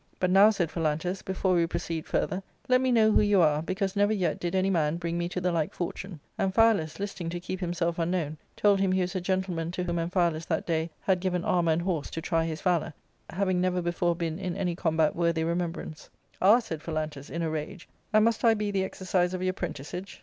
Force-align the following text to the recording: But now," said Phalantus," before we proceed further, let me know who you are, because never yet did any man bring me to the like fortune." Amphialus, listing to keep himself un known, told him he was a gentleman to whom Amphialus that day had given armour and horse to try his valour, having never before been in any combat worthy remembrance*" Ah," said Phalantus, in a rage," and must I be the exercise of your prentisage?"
But 0.19 0.31
now," 0.31 0.49
said 0.49 0.71
Phalantus," 0.71 1.21
before 1.31 1.53
we 1.53 1.67
proceed 1.67 2.07
further, 2.07 2.41
let 2.67 2.81
me 2.81 2.91
know 2.91 3.11
who 3.11 3.21
you 3.21 3.39
are, 3.39 3.61
because 3.61 3.95
never 3.95 4.11
yet 4.13 4.39
did 4.39 4.55
any 4.55 4.71
man 4.71 4.97
bring 4.97 5.15
me 5.15 5.29
to 5.29 5.39
the 5.39 5.51
like 5.51 5.75
fortune." 5.75 6.19
Amphialus, 6.39 6.97
listing 6.97 7.29
to 7.29 7.39
keep 7.39 7.59
himself 7.59 7.99
un 7.99 8.09
known, 8.09 8.37
told 8.57 8.79
him 8.79 8.91
he 8.91 9.01
was 9.01 9.13
a 9.13 9.21
gentleman 9.21 9.69
to 9.73 9.83
whom 9.83 9.97
Amphialus 9.99 10.47
that 10.47 10.65
day 10.65 10.89
had 11.01 11.19
given 11.19 11.45
armour 11.45 11.73
and 11.73 11.83
horse 11.83 12.09
to 12.09 12.19
try 12.19 12.45
his 12.45 12.61
valour, 12.61 12.95
having 13.29 13.61
never 13.61 13.79
before 13.79 14.15
been 14.15 14.39
in 14.39 14.57
any 14.57 14.73
combat 14.75 15.15
worthy 15.15 15.43
remembrance*" 15.43 16.09
Ah," 16.41 16.57
said 16.57 16.81
Phalantus, 16.81 17.29
in 17.29 17.43
a 17.43 17.49
rage," 17.51 17.87
and 18.11 18.25
must 18.25 18.43
I 18.43 18.55
be 18.55 18.71
the 18.71 18.83
exercise 18.83 19.35
of 19.35 19.43
your 19.43 19.53
prentisage?" 19.53 20.19